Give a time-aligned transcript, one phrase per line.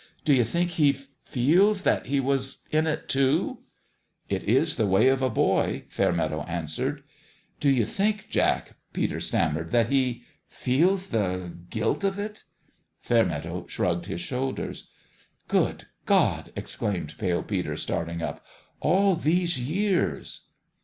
[0.25, 0.93] Do you think he
[1.25, 3.59] feels that he was in it, too?""
[4.35, 7.03] It is the way of a boy," Fairmeadow an swered.
[7.59, 12.45] "Do you think, Jack," Peter stammered," that he feels the guilt of it?"
[13.03, 14.87] Fairmeadow shrugged his shoulders."
[15.47, 18.43] Good God!" exclaimed Pale Peter, starting up."
[18.81, 20.45] All these years